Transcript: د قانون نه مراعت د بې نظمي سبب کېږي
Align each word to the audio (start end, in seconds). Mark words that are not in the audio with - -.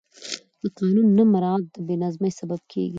د 0.61 0.63
قانون 0.77 1.07
نه 1.17 1.23
مراعت 1.31 1.65
د 1.73 1.77
بې 1.87 1.95
نظمي 2.03 2.31
سبب 2.39 2.61
کېږي 2.71 2.89